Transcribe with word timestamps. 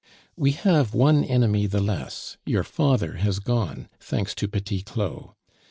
"We 0.35 0.53
have 0.53 0.95
one 0.95 1.23
enemy 1.23 1.67
the 1.67 1.79
less. 1.79 2.35
Your 2.47 2.63
father 2.63 3.17
has 3.17 3.37
gone, 3.37 3.87
thanks 3.99 4.33
to 4.33 4.47
Petit 4.47 4.81
Claud. 4.81 5.35